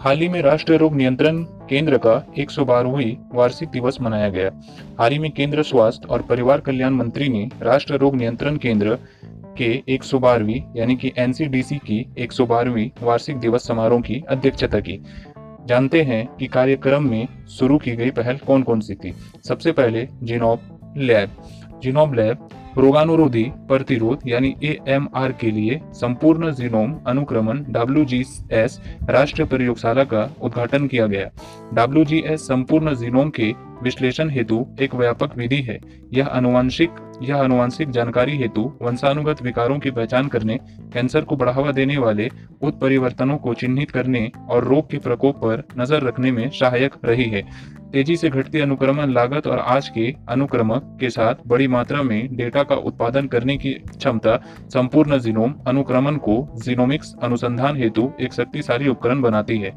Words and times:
हाल 0.00 0.20
ही 0.20 0.28
में 0.28 0.42
राष्ट्रीय 0.42 0.78
रोग 0.78 0.94
नियंत्रण 0.94 1.42
केंद्र 1.42 1.98
का 1.98 2.26
एक 2.38 2.50
वार्षिक 3.34 3.68
दिवस 3.68 4.00
मनाया 4.00 4.28
गया। 4.28 4.50
हाल 5.00 5.12
ही 5.12 5.18
में 5.18 5.30
केंद्र 5.30 5.62
स्वास्थ्य 5.62 6.08
और 6.10 6.22
परिवार 6.22 6.60
कल्याण 6.60 6.92
मंत्री 6.92 7.28
ने 7.28 7.48
राष्ट्रीय 7.62 7.98
रोग 7.98 8.14
नियंत्रण 8.14 8.56
केंद्र 8.56 8.98
के 9.56 9.82
एक 9.88 10.02
सौ 10.02 10.18
यानी 10.76 10.96
कि 10.96 11.12
एनसीडीसी 11.18 11.76
की 11.76 12.14
एक 12.18 12.32
सौ 12.32 12.46
वार्षिक 12.46 13.36
दिवस 13.36 13.68
समारोह 13.68 14.00
की 14.00 14.22
अध्यक्षता 14.28 14.80
की। 14.80 15.02
जानते 15.66 16.02
हैं 16.02 16.26
कि 16.26 16.46
कार्यक्रम 16.46 17.10
में 17.10 17.28
शुरू 17.50 17.78
की 17.78 17.90
गई 17.90 18.10
पहल 18.10 18.36
कौन 18.36 18.62
कौन 18.62 18.80
सी 18.80 18.94
थी? 18.94 19.14
सबसे 19.48 19.72
पहले 19.72 20.08
जिनोब 20.22 20.94
लैब। 20.96 21.30
जिनोब 21.82 22.14
लैब 22.14 22.48
रोगानुरोधी 22.78 23.42
प्रतिरोध 23.68 24.20
यानी 24.26 24.54
एएमआर 24.64 25.32
के 25.32 25.50
लिए 25.50 25.80
संपूर्ण 25.92 26.50
जीनोम 26.52 26.94
अनुक्रमण 27.06 27.62
डब्ल्यूजीएस 27.68 28.78
राष्ट्रीय 29.10 29.46
प्रयोगशाला 29.46 30.04
का 30.04 30.28
उद्घाटन 30.40 30.86
किया 30.86 31.06
गया। 31.06 31.30
डब्ल्यूजीएस 31.74 32.46
संपूर्ण 32.48 32.94
जीनोम 32.94 33.30
के 33.30 33.52
विश्लेषण 33.82 34.30
हेतु 34.30 34.64
एक 34.80 34.94
व्यापक 34.94 35.36
विधि 35.36 35.60
है। 35.62 35.78
यह 36.12 36.26
अनुवांशिक 36.26 36.90
यह 37.22 37.36
अनुवांशिक 37.36 37.90
जानकारी 37.90 38.36
हेतु 38.36 38.62
वंशानुगत 38.82 39.42
विकारों 39.42 39.78
की 39.78 39.90
पहचान 39.90 40.28
करने, 40.28 40.58
कैंसर 40.92 41.20
को 41.20 41.36
बढ़ावा 41.36 41.72
देने 41.72 41.96
वाले 41.98 42.28
उत्परिवर्तनों 42.62 43.36
को 43.36 43.54
चिन्हित 43.54 43.90
करने 43.90 44.30
और 44.50 44.64
रोग 44.64 44.90
के 44.90 44.98
प्रकोप 44.98 45.36
पर 45.36 45.62
नज़र 45.78 46.02
रखने 46.02 46.32
में 46.32 46.48
सहायक 46.50 46.94
रही 47.04 47.28
है। 47.30 47.42
तेज़ी 47.92 48.16
से 48.16 48.28
घटती 48.28 48.60
अनुक्रमण 48.60 49.10
लागत 49.10 49.46
और 49.46 49.58
आज 49.58 49.88
के 49.88 50.14
अनुक्रमक 50.28 50.96
के 51.00 51.08
साथ 51.10 51.34
बड़ी 51.46 51.66
मात्रा 51.68 52.02
में 52.02 52.36
डेटा 52.36 52.62
का 52.62 52.74
उत्पादन 52.74 53.26
करने 53.26 53.56
की 53.56 53.72
क्षमता, 53.72 54.36
संपूर्ण 54.68 55.18
जीनोम 55.18 55.54
अनुक्रमण 55.66 56.16
को 56.16 56.36
जीनोमिक्स 56.64 57.14
अनुसंधान 57.22 57.76
हेतु 57.76 58.10
एक 58.20 58.32
शक्तिशाली 58.32 58.88
उपकरण 58.88 59.20
बनाती 59.20 59.58
है। 59.58 59.72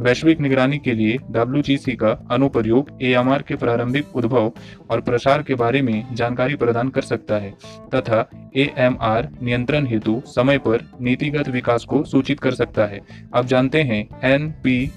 वैश्विक 0.00 0.40
निगरानी 0.40 0.78
के 0.78 0.94
लिए 0.94 1.18
डब्ल्यूजीसी 1.30 1.92
का 1.92 2.12
अनुप्रयोग 2.30 2.90
ए 3.02 3.14
के 3.48 3.56
प्रारंभिक 3.56 4.16
उद्भव 4.16 4.52
और 4.90 5.00
प्रसार 5.00 5.42
के 5.42 5.54
बारे 5.54 5.82
में 5.82 6.14
जानकारी 6.14 6.54
प्रदान 6.54 6.88
कर 6.88 7.02
सकता 7.02 7.36
है, 7.36 7.50
तथा 7.94 8.28
एएमआर 8.56 9.28
नियंत्रण 9.42 9.86
हेतु 9.86 10.20
समय 10.26 10.58
पर 10.58 10.88
नीतिगत 11.00 11.48
विकास 11.48 11.84
को 11.84 12.02
सूचित 12.04 12.40
कर 12.40 12.54
सकता 12.54 12.86
है। 12.86 13.00
अब 13.34 13.46
जानते 13.46 13.82
हैं 13.82 14.02
एन 14.24 14.50
पी 14.64 14.90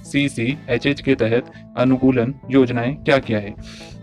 के 1.01 1.15
तहत 1.15 1.51
अनुकूलन 1.77 2.33
योजनाएँ 2.61 2.95
क्या 2.95 3.17
क्या 3.17 3.39
है? 3.39 3.55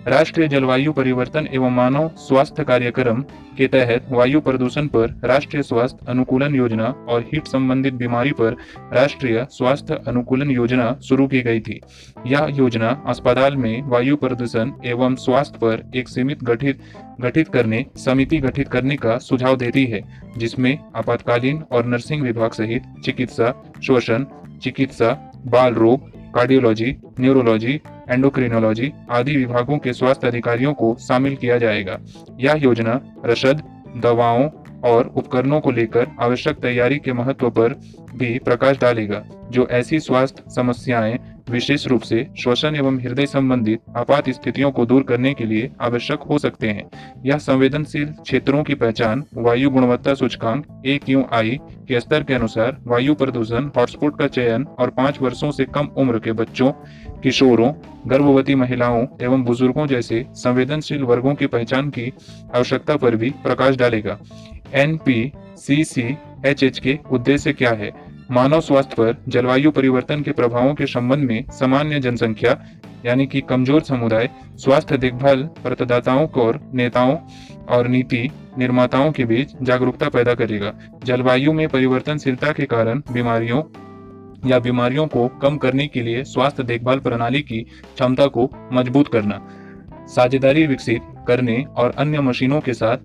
राष्ट्रीय 0.06 0.48
जलवायु 0.48 0.92
परिवर्तन 0.92 1.48
एवं 1.54 1.70
मानव 1.70 2.10
स्वास्थ्य 2.16 2.64
कार्यक्रम 2.64 3.22
के 3.56 3.66
तहत 3.66 4.06
वायु 4.10 4.40
प्रदूषण 4.40 4.86
पर 4.86 5.20
राष्ट्रीय 5.24 5.62
स्वास्थ्य 5.62 6.06
अनुकूलन 6.08 6.54
योजना 6.54 6.84
और 7.08 7.20
हीट 7.20 7.46
संबंधित 7.46 7.94
बीमारी 7.94 8.32
पर 8.32 8.56
राष्ट्रीय 8.92 9.46
स्वास्थ्य 9.50 9.98
अनुकूलन 10.08 10.50
योजना 10.50 10.96
शुरू 11.04 11.26
की 11.26 11.40
गई 11.40 11.60
थी। 11.60 11.80
यह 12.26 12.46
योजना 12.50 13.04
अस्पताल 13.06 13.56
में 13.56 13.82
वायु 13.82 14.16
प्रदूषण 14.16 14.72
एवं 14.84 15.16
स्वास्थ्य 15.16 15.58
पर 15.58 15.90
एक 15.96 16.08
सीमित 16.08 16.44
गठित 16.44 16.80
गठित 17.20 17.48
करने, 17.48 17.84
समिति 17.96 18.38
गठित 18.38 18.68
करने 18.68 18.96
का 18.96 19.18
सुझाव 19.18 19.56
देती 19.56 19.84
है, 19.86 20.02
जिसमें 20.36 20.78
आपातकालीन 20.96 21.62
और 21.72 21.86
नर्सिंग 21.86 22.22
विभाग 22.22 22.52
सहित 22.52 22.82
चिकित्सा, 23.04 23.54
शोषण, 23.82 24.24
चिकित्सा, 24.62 25.32
बाल 25.46 25.74
रोग 25.74 26.17
कार्डियोलॉजी 26.34 26.94
न्यूरोलॉजी 27.20 27.80
एंडोक्रिनोलॉजी 28.10 28.92
आदि 29.10 29.36
विभागों 29.36 29.78
के 29.78 29.92
स्वास्थ्य 29.92 30.26
अधिकारियों 30.26 30.74
को 30.74 30.96
शामिल 31.00 31.36
किया 31.36 31.58
जाएगा। 31.58 31.98
यह 32.40 32.52
योजना 32.52 33.00
रसद, 33.24 33.62
दवाओं 33.96 34.48
और 34.84 35.12
उपकरणों 35.16 35.60
को 35.60 35.70
लेकर 35.70 36.06
आवश्यक 36.20 36.56
तैयारी 36.56 36.98
के 36.98 37.12
महत्व 37.12 37.50
पर 37.50 37.72
भी 38.14 38.38
प्रकाश 38.38 38.78
डालेगा, 38.80 39.22
जो 39.50 39.66
ऐसी 39.70 40.00
स्वास्थ्य 40.00 40.42
समस्याएँ 40.50 41.18
विशेष 41.50 41.86
रूप 41.86 42.02
से 42.02 42.26
श्वसन 42.42 42.76
एवं 42.76 42.98
हृदय 43.00 43.26
संबंधित 43.26 43.80
आपात 43.96 44.30
स्थितियों 44.30 44.70
को 44.70 44.86
दूर 44.86 45.02
करने 45.02 45.34
के 45.34 45.44
लिए 45.44 45.70
आवश्यक 45.80 46.20
हो 46.20 46.38
सकते 46.38 46.68
हैं। 46.68 46.88
यह 47.26 47.38
संवेदनशील 47.38 48.04
क्षेत्रों 48.04 48.62
की 48.62 48.74
पहचान, 48.74 49.24
वायु 49.34 49.70
गुणवत्ता 49.70 50.14
सूचकांक 50.14 50.82
ए 50.86 50.98
क्यू 50.98 51.24
आई 51.32 51.58
के 51.88 52.00
स्तर 52.00 52.22
के 52.22 52.34
अनुसार 52.34 52.76
वायु 52.86 53.14
प्रदूषण, 53.14 53.70
हॉटस्पॉट 53.76 54.18
का 54.18 54.26
चयन 54.26 54.64
और 54.78 54.90
पाँच 54.90 55.20
वर्षों 55.22 55.50
से 55.50 55.64
कम 55.64 55.88
उम्र 55.96 56.18
के 56.18 56.32
बच्चों, 56.32 56.70
किशोरों, 57.22 57.72
गर्भवती 58.06 58.54
महिलाओं 58.54 59.06
एवं 59.22 59.44
बुज़ुर्गों 59.44 59.86
जैसे 59.86 60.26
संवेदनशील 60.34 61.02
वर्गों 61.02 61.34
की 61.34 61.46
पहचान 61.46 61.90
की 61.90 62.12
आवश्यकता 62.54 62.96
पर 62.96 63.16
भी 63.16 63.30
प्रकाश 63.30 63.76
डालेगा। 63.76 64.18
N 64.74 64.96
P 64.96 65.32
C 65.56 65.84
C 65.84 66.16
H 66.46 66.62
H 66.62 66.78
के 66.78 66.98
उद्देश्य 67.12 67.52
क्या 67.52 67.70
है? 67.70 68.07
मानव 68.30 68.60
स्वास्थ्य 68.60 68.94
पर 68.94 69.16
जलवायु 69.28 69.70
परिवर्तन 69.70 70.22
के 70.22 70.32
प्रभावों 70.32 70.74
के 70.74 70.86
संबंध 70.86 71.24
में 71.24 71.44
सामान्य 71.50 72.00
जनसंख्या, 72.00 72.56
यानी 73.06 73.26
कि 73.26 73.40
कमज़ोर 73.40 73.82
समुदाय, 73.82 74.28
स्वास्थ्य 74.56 74.96
देखभाल 74.96 75.42
प्रदाताओं 75.62 76.26
और 76.38 76.60
नेताओं 76.74 77.16
और 77.68 77.88
नीति 77.88 78.28
निर्माताओं 78.58 79.12
के 79.12 79.24
बीच 79.24 79.52
जागरूकता 79.62 80.08
पैदा 80.08 80.34
करेगा। 80.34 80.72
जलवायु 81.04 81.52
में 81.52 81.68
परिवर्तनशीलता 81.68 82.52
के 82.52 82.66
कारण 82.66 83.02
बीमारियों 83.12 83.62
या 84.46 84.58
बीमारियों 84.58 85.06
को 85.06 85.26
कम 85.42 85.56
करने 85.56 85.86
के 85.86 86.02
लिए 86.02 86.24
स्वास्थ्य 86.24 86.62
देखभाल 86.62 86.98
प्रणाली 86.98 87.40
की 87.42 87.62
क्षमता 87.62 88.26
को 88.26 88.50
मज़बूत 88.72 89.08
करना, 89.08 89.40
साझेदारी 90.06 90.66
विकसित 90.66 91.02
करने 91.28 91.64
और 91.76 91.94
अन्य 91.98 92.20
मशीनों 92.20 92.60
के 92.60 92.74
साथ 92.74 92.96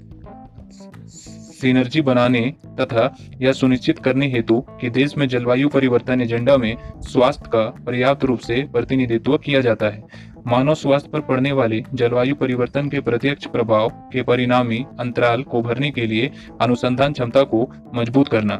सिनर्जी 1.63 2.01
बनाने 2.01 2.41
तथा 2.79 3.03
यह 3.41 3.51
सुनिश्चित 3.51 3.99
करने 3.99 4.27
हेतु 4.31 4.59
कि 4.81 4.89
देश 4.89 5.17
में 5.17 5.27
जलवायु 5.27 5.69
परिवर्तन 5.69 6.21
एजेंडा 6.21 6.57
में 6.57 6.75
स्वास्थ्य 7.07 7.49
का 7.49 7.65
पर्याप्त 7.85 8.25
रूप 8.25 8.39
से 8.39 8.61
प्रतिनिधित्व 8.73 9.37
किया 9.37 9.61
जाता 9.61 9.85
है। 9.85 10.03
मानव 10.47 10.75
स्वास्थ्य 10.75 11.09
पर 11.13 11.21
पड़ने 11.21 11.51
वाले 11.51 11.81
जलवायु 11.93 12.35
परिवर्तन 12.35 12.89
के 12.89 12.99
प्रत्यक्ष 12.99 13.45
प्रभाव 13.45 13.89
के 14.13 14.23
परिणामी 14.23 14.85
अंतराल 14.99 15.43
को 15.43 15.61
भरने 15.61 15.91
के 15.91 16.05
लिए 16.05 16.31
अनुसंधान 16.61 17.13
क्षमता 17.13 17.43
को 17.43 17.71
मज़बूत 17.95 18.27
करना। 18.27 18.59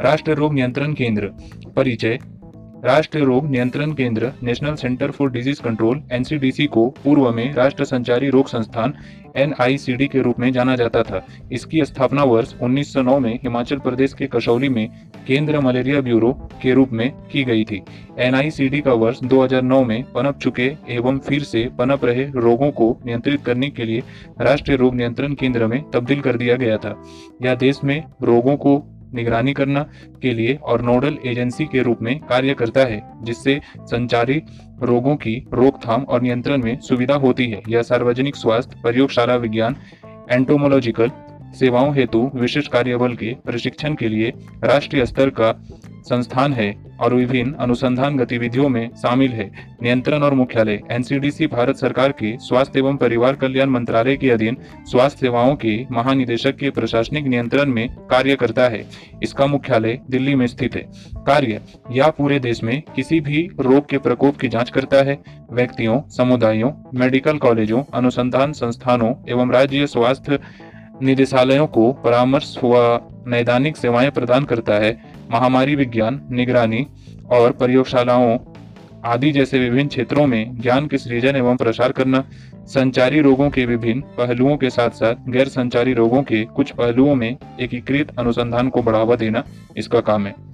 राष्ट्र 0.00 0.34
रोग 0.34 0.54
नियंत्रण 0.54 0.92
केंद्र, 0.92 1.26
परिचय 1.76 2.18
राष्ट्रीय 2.84 3.24
रोग 3.24 3.46
नियंत्रण 3.50 3.92
केंद्र, 3.92 4.32
national 4.42 4.74
centre 4.74 5.10
for 5.10 5.30
disease 5.30 5.62
control, 5.62 6.02
NCDC 6.12 6.66
को 6.66 6.86
पूर्व 7.04 7.30
में 7.30 7.54
राष्ट्र 7.54 7.84
संचारी 7.84 8.28
रोग 8.30 8.48
संस्थान, 8.48 8.94
एनआईसीडी 9.36 10.06
के 10.06 10.20
रूप 10.20 10.40
में 10.40 10.52
जाना 10.52 10.76
जाता 10.76 11.02
था। 11.02 11.26
इसकी 11.52 11.84
स्थापना 11.84 12.24
वर्ष 12.24 12.54
1909 12.62 13.18
में 13.18 13.34
हिमाचल 13.34 13.78
प्रदेश 13.78 14.12
के 14.12 14.26
कसौली 14.26 14.68
में 14.68 14.88
केंद्र 15.26 15.60
मलेरिया 15.60 16.00
ब्यूरो 16.00 16.32
के 16.62 16.74
रूप 16.74 16.92
में 16.92 17.10
की 17.32 17.44
गई 17.44 17.64
थी। 17.64 17.82
एनआईसीडी 18.18 18.80
का 18.80 18.92
वर्ष 18.92 19.20
2009 19.20 19.84
में 19.84 20.02
पनप 20.12 20.38
चुके 20.38 20.76
एवं 20.88 21.18
फिर 21.18 21.42
से 21.42 21.68
पनप 21.78 22.04
रहे 22.04 22.24
रोगों 22.24 22.70
को 22.70 23.00
नियंत्रित 23.06 23.44
करने 23.44 23.70
के 23.70 23.84
लिए 23.84 24.02
राष्ट्रीय 24.40 24.76
रोग 24.76 24.94
नियंत्रण 24.94 25.34
केंद्र 25.34 25.66
में 25.66 25.82
तब्दील 25.90 26.20
कर 26.20 26.36
दिया 26.36 26.56
गया 26.56 26.76
था। 26.76 27.02
यह 27.42 27.54
देश 27.54 27.80
में 27.84 28.04
रोगों 28.22 28.56
को 28.56 28.93
निगरानी 29.14 29.52
करना 29.52 29.82
के 30.22 30.34
लिए 30.34 30.54
और 30.54 30.82
नोडल 30.82 31.18
एजेंसी 31.26 31.64
के 31.64 31.82
रूप 31.82 32.02
में 32.02 32.18
कार्य 32.20 32.54
करता 32.54 32.80
है, 32.80 33.02
जिससे 33.22 33.60
संचारी 33.78 34.42
रोगों 34.82 35.16
की 35.16 35.34
रोकथाम 35.52 36.02
और 36.02 36.22
नियंत्रण 36.22 36.62
में 36.62 36.80
सुविधा 36.80 37.14
होती 37.14 37.50
है। 37.50 37.62
यह 37.68 37.82
सार्वजनिक 37.82 38.36
स्वास्थ्य, 38.36 38.80
प्रयोगशाला 38.82 39.36
विज्ञान 39.36 39.76
एंटोमोलॉजिकल 40.30 41.10
सेवाओं 41.54 41.94
हेतु 41.94 42.30
विशिष्ट 42.34 42.70
कार्यबल 42.70 43.14
के 43.14 43.34
प्रशिक्षण 43.44 43.94
के 43.94 44.08
लिए 44.08 44.32
राष्ट्रीय 44.64 45.06
स्तर 45.06 45.30
का 45.30 45.50
संस्थान 46.04 46.52
है 46.52 46.76
और 47.00 47.14
विभिन्न 47.14 47.52
अनुसंधान 47.52 48.16
गतिविधियों 48.16 48.68
में 48.68 48.90
शामिल 48.96 49.32
है। 49.32 49.50
नियंत्रण 49.82 50.22
और 50.22 50.34
मुख्यालय, 50.34 50.80
एनसीडीसी, 50.90 51.46
भारत 51.46 51.76
सरकार 51.76 52.12
के 52.12 52.36
स्वास्थ्य 52.38 52.78
एवं 52.78 52.96
परिवार 52.96 53.34
कल्याण 53.34 53.68
मंत्रालय 53.68 54.16
के 54.16 54.30
अधीन 54.30 54.56
स्वास्थ्य 54.84 55.20
सेवाओं 55.20 55.56
के 55.56 55.86
महानिदेशक 55.92 56.56
के 56.56 56.70
प्रशासनिक 56.70 57.24
नियंत्रण 57.24 57.70
में 57.70 57.88
कार्य 58.10 58.36
करता 58.36 58.68
है। 58.68 58.86
इसका 59.22 59.46
मुख्यालय 59.46 60.00
दिल्ली 60.10 60.34
में 60.34 60.46
स्थित 60.46 60.74
है। 60.74 60.88
कार्य, 61.16 61.60
या 61.92 62.08
पूरे 62.08 62.38
देश 62.38 62.62
में 62.62 62.82
किसी 62.96 63.20
भी 63.20 63.48
रोग 63.60 63.88
के 63.88 63.98
प्रकोप 63.98 64.36
की 64.36 64.48
जाँच 64.48 64.70
करता 64.70 64.96
है। 64.96 65.18
व्यक्तियों, 65.52 66.00
समुदायों, 66.08 66.70
मेडिकल 66.94 67.38
कॉलेजों, 67.38 67.82
अनुसंधान 67.94 68.52
संस्थानों 68.52 69.14
एवं 69.28 69.50
राज्य 69.50 69.86
स्वास्थ्य 69.86 70.38
निदेशालयों 71.02 71.66
को 71.66 71.92
परामर्श 71.92 72.58
व 72.64 73.00
नैदानिक 73.26 73.76
सेवाएँ 73.76 74.10
प्रदान 74.10 74.44
करता 74.44 74.74
है। 74.74 75.13
महामारी 75.30 75.74
विज्ञान, 75.74 76.20
निगरानी 76.30 76.86
और 77.30 77.52
प्रयोगशालाओं 77.52 78.36
आदि 79.04 79.30
जैसे 79.32 79.58
विभिन्न 79.58 79.88
क्षेत्रों 79.88 80.26
में 80.26 80.60
ज्ञान 80.60 80.86
के 80.86 80.98
सृजन 80.98 81.36
एवं 81.36 81.56
प्रसार 81.56 81.92
करना, 81.92 82.24
संचारी 82.66 83.20
रोगों 83.20 83.50
के 83.50 83.64
विभिन्न 83.66 84.00
पहलुओं 84.00 84.56
के 84.56 84.70
साथ 84.70 84.90
साथ 84.90 85.28
गैर 85.28 85.48
संचारी 85.48 85.92
रोगों 85.92 86.22
के 86.22 86.44
कुछ 86.44 86.70
पहलुओं 86.70 87.14
में 87.14 87.36
एकीकृत 87.60 88.18
अनुसंधान 88.18 88.68
को 88.68 88.82
बढ़ावा 88.82 89.16
देना 89.16 89.44
इसका 89.76 90.00
काम 90.00 90.26
है। 90.26 90.53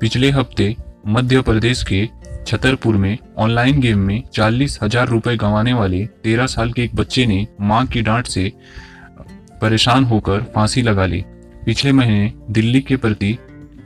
पिछले 0.00 0.30
हफ़्ते 0.30 0.74
मध्य 1.06 1.40
प्रदेश 1.42 1.82
के 1.82 2.06
छतरपुर 2.46 2.96
में 2.96 3.16
ऑनलाइन 3.38 3.80
गेम 3.80 3.98
में 3.98 4.22
चालीस 4.32 4.78
हज़ार 4.82 5.08
रुपए 5.08 5.36
गंवाने 5.36 5.72
वाले 5.72 6.04
तेरह 6.24 6.46
साल 6.46 6.72
के 6.72 6.82
एक 6.82 6.94
बच्चे 6.94 7.26
ने 7.26 7.46
माँ 7.60 7.84
की 7.86 8.02
डांट 8.02 8.26
से 8.26 8.52
परेशान 9.60 10.04
होकर 10.04 10.42
फांसी 10.54 10.82
लगा 10.82 11.06
ली। 11.06 11.22
पिछले 11.64 11.92
महीने 11.92 12.32
दिल्ली 12.50 12.80
के 12.80 12.96
प्रति 12.96 13.36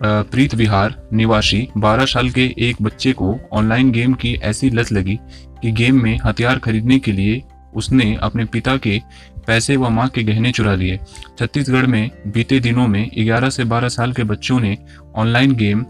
प्रीत 0.02 0.55
विहार 0.55 0.94
निवासी 1.12 1.66
12 1.78 2.06
साल 2.06 2.31
के 2.31 2.46
एक 2.58 2.82
बच्चे 2.82 3.12
को 3.12 3.38
ऑनलाइन 3.52 3.90
गेम 3.90 4.14
की 4.14 4.34
ऐसी 4.43 4.70
लत 4.70 4.93
लगी 4.93 5.19
कि 5.62 5.72
गेम 5.72 6.02
में 6.02 6.19
हथियार 6.25 6.58
खरीदने 6.58 6.99
के 6.99 7.12
लिए 7.12 7.43
उसने 7.75 8.14
अपने 8.22 8.44
पिता 8.44 8.76
के 8.76 9.00
पैसे 9.48 9.76
व 9.76 9.88
माँ 9.90 10.06
के 10.08 10.22
गहने 10.22 10.52
चुरा 10.52 10.74
लिए। 10.74 10.98
छत्तीसगढ़ 11.38 11.86
में 11.86 12.10
बीते 12.26 12.60
दिनों 12.60 12.86
में 12.88 13.10
11 13.18 13.50
से 13.50 13.64
12 13.64 13.88
साल 13.88 14.12
के 14.12 14.24
बच्चों 14.24 14.58
ने 14.60 14.76
ऑनलाइन 15.16 15.54
गेम 15.54 15.80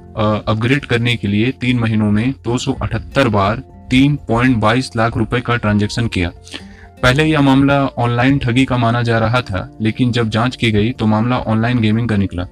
अपग्रेड 0.48 0.84
करने 0.84 1.16
के 1.16 1.28
लिए 1.28 1.50
तीन 1.60 1.78
महीनों 1.78 2.10
में 2.10 2.30
दो 2.44 2.58
सौ 2.58 2.72
अठहत्तर 2.72 3.28
बार 3.28 3.62
3.22 3.90 4.96
लाख 4.96 5.16
रुपए 5.16 5.40
का 5.40 5.56
ट्रांजैक्शन 5.56 6.08
किया। 6.08 6.30
पहले 7.02 7.24
यह 7.24 7.40
मामला 7.40 7.84
ऑनलाइन 7.98 8.38
ठगी 8.38 8.64
का 8.64 8.76
माना 8.76 9.02
जा 9.02 9.18
रहा 9.18 9.40
था, 9.42 9.70
लेकिन 9.80 10.12
जब 10.12 10.28
जाँच 10.30 10.56
की 10.56 10.70
गई 10.72 10.90
तो 10.92 11.06
मामला 11.06 11.38
ऑनलाइन 11.38 11.80
गेमिंग 11.80 12.08
का 12.08 12.16
निकला। 12.16 12.46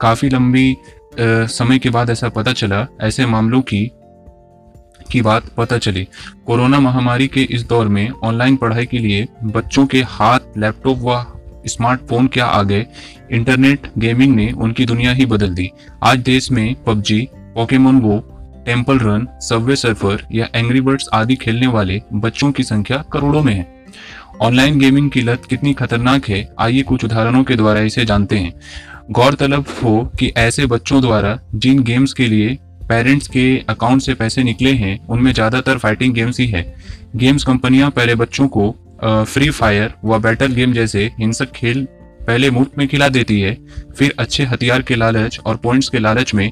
काफ़ी 0.00 0.28
लंबी 0.28 0.76
समय 1.18 1.78
के 1.78 1.90
बाद 1.90 2.10
ऐसा 2.10 2.28
पता 2.28 2.52
चला, 2.52 2.86
ऐसे 3.00 3.26
मामलों 3.26 3.60
की 3.62 3.90
की 5.12 5.22
बात 5.22 5.48
पता 5.56 5.78
चली। 5.78 6.06
कोरोना 6.46 6.80
महामारी 6.80 7.28
के 7.28 7.42
इस 7.42 7.66
दौर 7.66 7.88
में 7.88 8.08
ऑनलाइन 8.10 8.56
पढ़ाई 8.56 8.86
के 8.86 8.98
लिए 8.98 9.26
बच्चों 9.44 9.86
के 9.86 10.02
हाथ, 10.02 10.40
लैपटॉप 10.58 10.98
व 11.00 11.24
स्मार्टफ़ोन 11.66 12.26
क्या 12.26 12.46
आ 12.46 12.62
गए 12.62 12.86
इंटरनेट 13.32 13.86
गेमिंग 13.98 14.34
ने 14.36 14.50
उनकी 14.52 14.84
दुनिया 14.86 15.12
ही 15.12 15.26
बदल 15.26 15.54
दी। 15.54 15.70
आज 16.02 16.18
देश 16.18 16.50
में 16.50 16.74
PUBG, 16.86 17.28
Pokemon 17.34 18.00
Go 18.00 18.18
Temple 18.66 18.98
Run, 18.98 19.26
Subway 19.40 19.76
Surfer 19.76 20.26
या 20.32 20.48
एंग्री 20.54 20.80
बर्ड्स 20.80 21.08
आदि 21.12 21.36
खेलने 21.36 21.66
वाले 21.66 22.00
बच्चों 22.12 22.52
की 22.52 22.62
संख्या 22.62 23.04
करोड़ों 23.12 23.42
में 23.42 23.54
है। 23.54 23.66
ऑनलाइन 24.42 24.78
गेमिंग 24.78 25.10
की 25.10 25.20
लत 25.20 25.42
कितनी 25.50 25.72
खतरनाक 25.74 26.28
है, 26.28 26.48
आइए 26.58 26.82
कुछ 26.82 27.04
उदाहरणों 27.04 27.44
के 27.44 27.56
द्वारा 27.56 27.80
इसे 27.80 28.04
जानते 28.04 28.38
हैं। 28.38 28.52
गौरतलब 29.10 29.64
हो 29.82 30.12
कि 30.18 30.32
ऐसे 30.36 30.66
बच्चों 30.66 31.00
द्वारा 31.00 31.38
जिन 31.54 31.82
गेम्स 31.82 32.12
के 32.12 32.26
लिए 32.26 32.58
पेरेंट्स 32.90 33.28
के 33.28 33.44
अकाउंट 33.68 34.02
से 34.02 34.14
पैसे 34.14 34.42
निकले 34.42 34.72
हैं, 34.74 34.98
उनमें 35.06 35.32
ज़्यादातर 35.32 35.78
फाइटिंग 35.78 36.14
गेम्स 36.14 36.40
ही 36.40 36.46
है। 36.46 36.62
गेम्स 37.16 37.44
कंपनियाँ 37.44 37.90
पहले 37.90 38.14
बच्चों 38.16 38.48
को 38.48 38.74
फ्री 39.02 39.50
फायर 39.50 39.94
व 40.04 40.18
बैटल 40.20 40.52
गेम 40.54 40.72
जैसे 40.72 41.04
हिंसक 41.18 41.50
खेल 41.52 41.86
पहले 42.22 42.50
मुफ़्त 42.50 42.78
में 42.78 42.86
खिला 42.88 43.08
देती 43.08 43.40
है, 43.40 43.56
फिर 43.96 44.14
अच्छे 44.18 44.44
हथियार 44.44 44.82
के 44.82 44.94
लालच 44.96 45.38
और 45.40 45.56
पॉइंट्स 45.58 45.88
के 45.88 45.98
लालच 45.98 46.34
में 46.34 46.50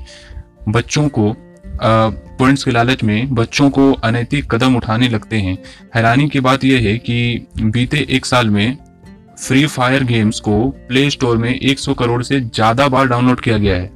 बच्चों 0.69 1.09
को 1.09 1.35
पॉइंट्स 1.75 2.65
के 2.65 2.71
लालच 2.71 3.03
में 3.05 3.35
बच्चों 3.35 3.69
को 3.71 3.93
अनैतिक 3.95 4.51
कदम 4.51 4.77
उठाने 4.77 5.09
लगते 5.09 5.37
हैं। 5.39 5.57
हैरानी 5.95 6.29
की 6.29 6.41
बात 6.41 6.65
यह 6.65 6.89
है 6.89 6.97
कि 7.01 7.47
बीते 7.63 8.07
एक 8.11 8.27
साल 8.27 8.51
में 8.51 8.77
फ्री 9.39 9.67
फायर 9.67 10.05
गेम्स 10.05 10.41
को 10.41 10.59
प्ले 10.89 11.09
स्टोर 11.11 11.37
में 11.37 11.51
100 11.53 11.95
करोड़ 11.95 12.23
से 12.23 12.41
ज़्यादा 12.41 12.89
बार 12.89 13.07
डाउनलोड 13.09 13.41
किया 13.41 13.59
गया 13.59 13.77
है। 13.77 13.91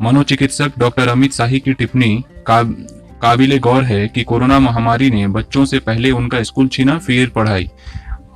मनोचिकित्सक 0.00 0.78
डॉक्टर 0.78 1.08
अमित 1.08 1.32
शाही 1.32 1.60
की 1.60 1.72
टिप्पणी 1.72 2.22
काबिल 2.48 3.58
गौर 3.58 3.82
है 3.84 4.06
कि 4.08 4.22
कोरोना 4.24 4.58
महामारी 4.60 5.10
ने 5.10 5.26
बच्चों 5.28 5.64
से 5.64 5.78
पहले 5.78 6.10
उनका 6.10 6.42
स्कूल 6.42 6.68
छीना, 6.68 6.98
फिर 6.98 7.28
पढ़ाई। 7.28 7.68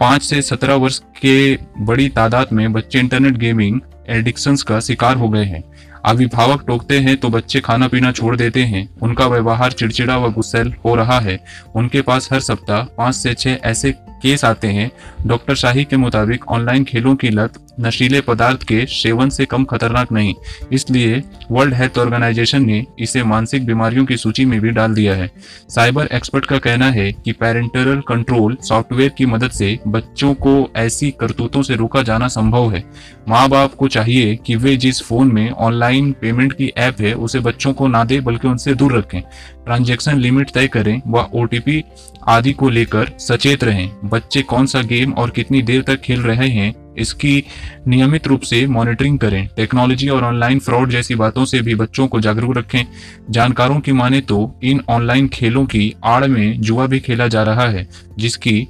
पाँच 0.00 0.22
से 0.22 0.40
सत्रह 0.42 0.74
वर्ष 0.74 0.98
के 1.16 1.58
बड़ी 1.80 2.08
तादाद 2.08 2.48
में 2.52 2.72
बच्चे 2.72 2.98
इंटरनेट 2.98 3.36
गेमिंग 3.36 3.80
एडिक्शंस 4.08 4.62
का 4.62 4.80
शिकार 4.80 5.16
हो 5.16 5.28
गए 5.28 5.44
हैं। 5.44 5.62
अभिभावक 6.04 6.64
टोकते 6.66 6.98
हैं 6.98 7.16
तो 7.16 7.28
बच्चे 7.28 7.60
खाना 7.60 7.88
पीना 7.88 8.10
छोड़ 8.12 8.34
देते 8.36 8.62
हैं। 8.64 8.88
उनका 9.02 9.26
व्यवहार 9.26 9.72
चिड़चिड़ा 9.72 10.18
व 10.18 10.32
गुस्सेल 10.32 10.72
हो 10.84 10.94
रहा 10.94 11.18
है। 11.20 11.38
उनके 11.74 12.00
पास 12.00 12.28
हर 12.32 12.40
सप्ताह 12.40 12.82
पाँच 12.96 13.14
से 13.14 13.34
छह 13.34 13.56
ऐसे 13.64 13.94
केस 14.22 14.44
आते 14.44 14.68
हैं। 14.68 14.90
डॉक्टर 15.26 15.54
शाही 15.54 15.84
के 15.84 15.96
मुताबिक 15.96 16.48
ऑनलाइन 16.48 16.84
खेलों 16.84 17.14
की 17.16 17.30
लत 17.30 17.58
नशीले 17.80 18.20
पदार्थ 18.20 18.62
के 18.62 18.84
सेवन 18.86 19.28
से 19.30 19.44
कम 19.44 19.64
खतरनाक 19.64 20.12
नहीं, 20.12 20.34
इसलिए 20.72 21.22
वर्ल्ड 21.50 21.74
हेल्थ 21.74 21.98
ऑर्गेनाइजेशन 21.98 22.64
ने 22.64 22.84
इसे 22.98 23.22
मानसिक 23.24 23.66
बीमारियों 23.66 24.04
की 24.06 24.16
सूची 24.16 24.44
में 24.44 24.60
भी 24.60 24.70
डाल 24.70 24.94
दिया 24.94 25.14
है। 25.14 25.30
साइबर 25.68 26.06
एक्सपर्ट 26.06 26.46
का 26.46 26.58
कहना 26.58 26.90
है 26.90 27.10
कि 27.14 27.32
पेरेंटल 27.32 28.00
कंट्रोल 28.08 28.56
सॉफ्टवेयर 28.62 29.10
की 29.18 29.26
मदद 29.26 29.50
से 29.50 29.78
बच्चों 29.88 30.32
को 30.36 30.54
ऐसी 30.76 31.10
करतूतों 31.10 31.62
से 31.62 31.76
रोका 31.76 32.02
जाना 32.02 32.28
संभव 32.28 32.72
है। 32.72 32.84
माँ 33.28 33.48
बाप 33.48 33.74
को 33.74 33.88
चाहिए 33.88 34.34
कि 34.36 34.56
वे 34.56 34.76
जिस 34.76 35.02
फ़ोन 35.02 35.32
में 35.32 35.50
ऑनलाइन 35.50 36.12
पेमेंट 36.12 36.52
की 36.52 36.72
ऐप 36.78 37.00
है, 37.00 37.12
उसे 37.14 37.40
बच्चों 37.40 37.72
को 37.72 37.88
ना 37.88 38.04
दे, 38.04 38.20
बल्कि 38.20 38.48
उनसे 38.48 38.74
दूर 38.74 38.96
रखें। 38.98 39.20
ट्रांजेक्शन 39.20 40.18
लिमिट 40.18 40.50
तय 40.50 40.66
करें 40.68 41.00
व 41.06 41.28
ओटीपी 41.34 41.82
आदि 42.26 42.52
को 42.52 42.68
लेकर 42.70 43.10
सचेत 43.20 43.64
रहें। 43.64 43.90
बच्चे 44.04 44.42
कौन 44.44 44.66
सा 44.66 44.82
गेम 44.84 45.12
और 45.12 45.30
कितनी 45.30 45.62
देर 45.62 45.82
तक 45.82 46.00
खेल 46.00 46.20
रहे 46.20 46.48
हैं, 46.48 46.74
इसकी 46.98 47.42
नियमित 47.88 48.26
रूप 48.26 48.40
से 48.42 48.66
मॉनिटरिंग 48.66 49.18
करें। 49.18 49.46
टेक्नोलॉजी 49.56 50.08
और 50.08 50.24
ऑनलाइन 50.24 50.58
फ्रॉड 50.58 50.90
जैसी 50.90 51.14
बातों 51.14 51.44
से 51.44 51.60
भी 51.60 51.74
बच्चों 51.74 52.06
को 52.08 52.20
जागरूक 52.20 52.56
रखें। 52.58 52.84
जानकारों 53.30 53.80
की 53.80 53.92
माने 53.92 54.20
तो 54.22 54.38
इन 54.64 54.80
ऑनलाइन 54.88 55.28
खेलों 55.28 55.64
की 55.66 55.92
आड़ 56.04 56.26
में 56.26 56.60
जुआ 56.60 56.86
भी 56.86 57.00
खेला 57.00 57.28
जा 57.28 57.42
रहा 57.42 57.68
है, 57.68 57.86
जिसकी 58.18 58.66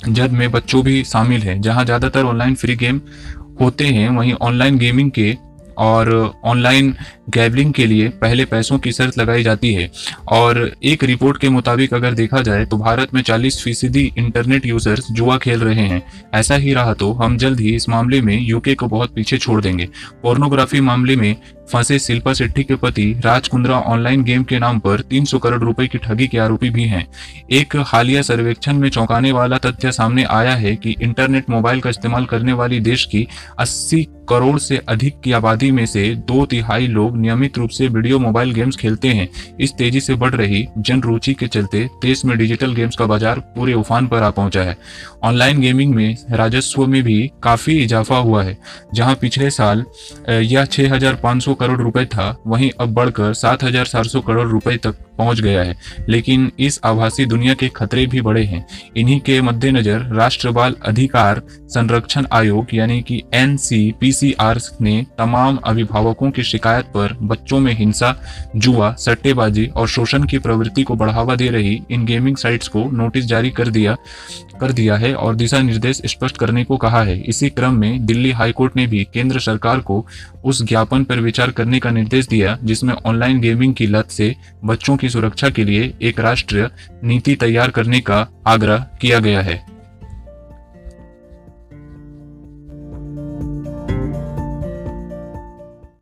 जद 0.00 0.32
में 0.32 0.50
बच्चों 0.50 0.82
भी 0.84 1.02
शामिल 1.04 1.42
है। 1.42 1.58
जहाँ 1.60 1.84
ज़्यादातर 1.84 2.24
ऑनलाइन 2.24 2.54
फ्री 2.54 2.76
गेम 2.76 3.00
होते 3.60 3.86
हैं, 3.86 4.08
वहीं 4.10 4.32
ऑनलाइन 4.34 4.78
गेमिंग 4.78 5.10
के 5.10 5.34
और 5.78 6.10
ऑनलाइन 6.44 6.94
गैबलिंग 7.28 7.72
के 7.72 7.86
लिए 7.86 8.08
पहले 8.20 8.44
पैसों 8.44 8.78
की 8.78 8.92
शर्त 8.92 9.18
लगाई 9.18 9.42
जाती 9.42 9.72
है। 9.74 9.90
और 10.28 10.70
एक 10.84 11.04
रिपोर्ट 11.04 11.40
के 11.40 11.48
मुताबिक 11.48 11.94
अगर 11.94 12.14
देखा 12.14 12.40
जाए 12.42 12.64
तो 12.64 12.76
भारत 12.78 13.14
में 13.14 13.22
40 13.22 13.62
फ़ीसदी 13.64 14.12
इंटरनेट 14.18 14.66
यूज़र्स 14.66 15.10
जुआ 15.12 15.38
खेल 15.38 15.60
रहे 15.60 15.86
हैं। 15.88 16.02
ऐसा 16.34 16.54
ही 16.54 16.74
रहा 16.74 16.94
तो 16.94 17.12
हम 17.12 17.36
जल्द 17.38 17.60
ही 17.60 17.74
इस 17.74 17.88
मामले 17.88 18.20
में 18.20 18.38
यूके 18.40 18.74
को 18.74 18.86
बहुत 18.88 19.14
पीछे 19.14 19.38
छोड़ 19.38 19.60
देंगे। 19.62 19.88
पोर्नोग्राफी 20.22 20.80
मामले 20.80 21.16
में 21.16 21.34
फंसे 21.72 21.98
शिल्पा 21.98 22.32
शेट्टी 22.32 22.62
के 22.62 22.74
पति 22.74 23.04
राज 23.24 23.48
कुंद्रा 23.48 23.76
ऑनलाइन 23.78 24.22
गेम 24.24 24.42
के 24.42 24.58
नाम 24.58 24.78
पर 24.78 25.00
300 25.00 25.38
करोड़ 25.38 25.60
रुपए 25.60 25.86
की 25.86 25.98
ठगी 25.98 26.26
के 26.26 26.38
आरोपी 26.38 26.70
भी 26.70 26.84
हैं। 26.84 27.06
एक 27.52 27.76
हालिया 27.86 28.22
सर्वेक्षण 28.22 28.78
में 28.78 28.88
चौंकाने 28.88 29.32
वाला 29.32 29.58
तथ्य 29.58 29.92
सामने 29.92 30.24
आया 30.30 30.54
है 30.54 30.74
कि 30.76 30.94
इंटरनेट 31.02 31.50
मोबाइल 31.50 31.80
का 31.80 31.90
इस्तेमाल 31.90 32.24
करने 32.24 32.52
वाली 32.52 32.80
देश 32.80 33.04
की 33.04 33.26
80 33.60 34.04
करोड़ 34.28 34.58
से 34.58 34.80
अधिक 34.88 35.20
की 35.20 35.32
आबादी 35.32 35.70
में 35.70 35.84
से 35.86 36.08
दो 36.28 36.44
तिहाई 36.46 36.86
लोग 36.86 37.16
नियमित 37.22 37.58
रूप 37.58 37.70
से 37.70 37.88
वीडियो 37.88 38.18
मोबाइल 38.18 38.52
गेम्स 38.52 38.76
खेलते 38.76 39.08
हैं। 39.10 39.28
इस 39.60 39.72
तेज़ी 39.74 40.00
से 40.00 40.14
बढ़ 40.14 40.34
रही 40.34 40.66
जन 40.78 41.00
रुचि 41.02 41.34
के 41.34 41.46
चलते 41.48 41.84
देश 42.02 42.24
में 42.24 42.36
डिजिटल 42.38 42.74
गेम्स 42.74 42.96
का 42.96 43.06
बाज़ार 43.06 43.38
पूरे 43.54 43.74
उफान 43.74 44.06
पर 44.08 44.22
आ 44.22 44.30
पहुँचा 44.32 44.62
है। 44.62 44.76
ऑनलाइन 45.24 45.60
गेमिंग 45.60 45.94
में 45.94 46.16
राजस्व 46.32 46.86
में 46.86 47.02
भी 47.02 47.30
काफ़ी 47.42 47.78
इजाफा 47.78 48.16
हुआ 48.18 48.42
है, 48.42 48.56
जहाँ 48.94 49.14
पिछले 49.16 49.50
साल 49.50 49.84
यह 50.30 50.64
छह 50.64 50.98
करोड़ 51.52 51.80
रुपए 51.80 52.04
था, 52.06 52.36
वहीं 52.46 52.70
अब 52.80 52.92
बढ़कर 52.94 53.32
सात 53.34 53.64
हज़ार 53.64 53.86
चार 53.86 54.04
सौ 54.04 54.20
करोड़ 54.20 54.48
रुपए 54.48 54.76
तक 54.78 54.94
पहुँच 55.22 55.40
गया 55.40 55.62
है। 55.62 55.76
लेकिन 56.08 56.50
इस 56.58 56.80
आभासी 56.84 57.26
दुनिया 57.26 57.54
के 57.54 57.68
खतरे 57.68 58.06
भी 58.06 58.20
बड़े 58.20 58.44
हैं। 58.44 58.64
इन्हीं 58.96 59.20
के 59.20 59.40
मद्देनजर 59.40 59.98
राष्ट्र 60.14 60.50
बाल 60.50 60.74
अधिकार 60.86 61.42
संरक्षण 61.68 62.26
आयोग 62.32 62.74
यानी 62.74 63.00
कि 63.02 63.22
एन 63.34 63.58
ने 64.80 65.06
तमाम 65.18 65.56
अभिभावकों 65.64 66.30
की 66.30 66.42
शिकायत 66.42 66.86
पर 66.86 67.16
बच्चों 67.22 67.60
में 67.60 67.72
हिंसा, 67.72 68.14
जुआ, 68.56 68.92
सट्टेबाजी 68.98 69.66
और 69.66 69.88
शोषण 69.88 70.24
की 70.24 70.38
प्रवृत्ति 70.38 70.82
को 70.82 70.94
बढ़ावा 70.94 71.36
दे 71.36 71.48
रही 71.48 71.80
इन 71.90 72.04
गेमिंग 72.04 72.36
साइट्स 72.36 72.68
को 72.68 72.84
नोटिस 72.90 73.24
जारी 73.24 73.50
कर 73.50 73.68
दिया 73.68 73.96
कर 74.60 74.72
दिया 74.72 74.96
है 74.96 75.14
और 75.14 75.34
दिशा 75.34 75.60
निर्देश 75.60 76.02
स्पष्ट 76.06 76.36
करने 76.36 76.64
को 76.64 76.76
कहा 76.76 77.02
है। 77.02 77.20
इसी 77.20 77.48
क्रम 77.50 77.74
में 77.74 78.06
दिल्ली 78.06 78.30
हाईकोर्ट 78.30 78.76
ने 78.76 78.86
भी 78.86 79.06
केंद्र 79.14 79.40
सरकार 79.40 79.78
को 79.78 80.06
उस 80.44 80.62
ज्ञापन 80.62 81.04
पर 81.04 81.20
विचार 81.20 81.50
करने 81.50 81.78
का 81.78 81.90
निर्देश 81.90 82.26
दिया, 82.26 82.58
जिसमें 82.64 82.94
ऑनलाइन 82.94 83.40
गेमिंग 83.40 83.74
की 83.74 83.86
लत 83.86 84.10
से 84.10 84.34
बच्चों 84.64 84.96
की 84.96 85.08
सुरक्षा 85.12 85.50
के 85.50 85.64
लिए 85.64 85.92
एक 86.02 86.20
राष्ट्रीय 86.20 86.70
नीति 87.04 87.34
तैयार 87.36 87.70
करने 87.70 88.00
का 88.00 88.26
आग्रह 88.46 88.86
किया 89.00 89.18
गया 89.18 89.40
है। 89.40 89.71